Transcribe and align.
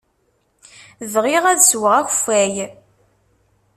Bɣiɣ 1.13 1.43
ad 1.47 1.59
sweɣ 1.69 1.93
akeffay. 1.99 2.53